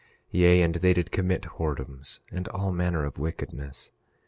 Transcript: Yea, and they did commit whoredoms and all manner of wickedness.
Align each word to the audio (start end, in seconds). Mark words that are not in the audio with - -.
Yea, 0.31 0.63
and 0.63 0.73
they 0.77 0.93
did 0.93 1.11
commit 1.11 1.43
whoredoms 1.59 2.21
and 2.31 2.47
all 2.47 2.71
manner 2.71 3.05
of 3.05 3.19
wickedness. 3.19 3.91